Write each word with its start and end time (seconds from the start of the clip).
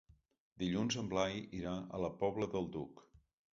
Dilluns 0.63 0.97
en 1.01 1.11
Blai 1.11 1.37
irà 1.59 1.75
a 1.77 2.01
la 2.07 2.11
Pobla 2.25 2.51
del 2.57 2.69
Duc. 2.79 3.07